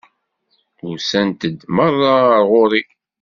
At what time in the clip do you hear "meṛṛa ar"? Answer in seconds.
1.75-2.41